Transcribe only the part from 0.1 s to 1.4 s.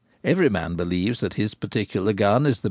Every man believes that